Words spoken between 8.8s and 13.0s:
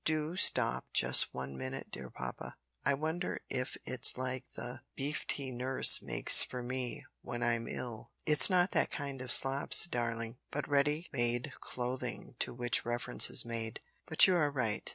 kind of slops, darling, but ready made clothing to which